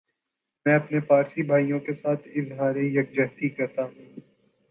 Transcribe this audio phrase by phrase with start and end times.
[0.65, 4.19] میں اپنے پارسی بھائیوں کیساتھ اظہار یک جہتی کرتا ھوں